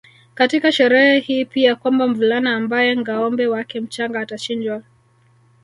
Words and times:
katika 0.33 0.71
sherehe 0.71 1.19
hii 1.19 1.45
pia 1.45 1.75
kwamba 1.75 2.07
mvulana 2.07 2.55
ambaye 2.55 2.97
ngâombe 2.97 3.47
wake 3.47 3.79
mchanga 3.79 4.19
atachinjwa 4.19 4.83